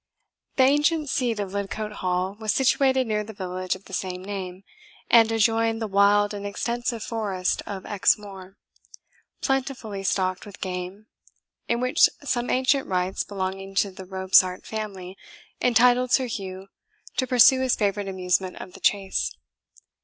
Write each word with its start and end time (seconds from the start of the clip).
The 0.55 0.63
ancient 0.63 1.09
seat 1.11 1.39
of 1.39 1.53
Lidcote 1.53 1.91
Hall 1.97 2.35
was 2.39 2.55
situated 2.55 3.05
near 3.05 3.23
the 3.23 3.33
village 3.35 3.75
of 3.75 3.85
the 3.85 3.93
same 3.93 4.25
name, 4.25 4.63
and 5.11 5.31
adjoined 5.31 5.79
the 5.79 5.85
wild 5.85 6.33
and 6.33 6.43
extensive 6.43 7.03
forest 7.03 7.61
of 7.67 7.85
Exmoor, 7.85 8.57
plentifully 9.43 10.01
stocked 10.01 10.43
with 10.43 10.59
game, 10.59 11.05
in 11.67 11.79
which 11.81 12.09
some 12.23 12.49
ancient 12.49 12.87
rights 12.87 13.23
belonging 13.23 13.75
to 13.75 13.91
the 13.91 14.05
Robsart 14.05 14.65
family 14.65 15.19
entitled 15.61 16.11
Sir 16.11 16.25
Hugh 16.25 16.69
to 17.17 17.27
pursue 17.27 17.61
his 17.61 17.75
favourite 17.75 18.09
amusement 18.09 18.55
of 18.55 18.73
the 18.73 18.79
chase. 18.79 19.31